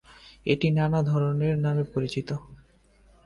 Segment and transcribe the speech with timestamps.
[0.45, 2.29] এটি নানা ধরনের নামে পরিচিত।